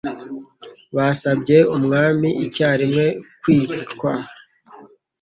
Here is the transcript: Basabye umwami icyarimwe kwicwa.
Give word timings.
Basabye 0.95 1.57
umwami 1.75 2.29
icyarimwe 2.45 3.05
kwicwa. 3.41 4.13